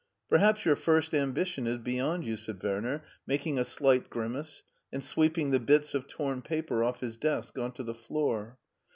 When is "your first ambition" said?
0.65-1.67